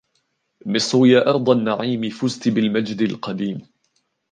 مصر 0.65 0.97
يا 1.05 1.29
أرض 1.29 1.49
النعيم 1.49 2.09
فزت 2.09 2.47
بالمجد 2.47 3.01
القديم 3.01 3.67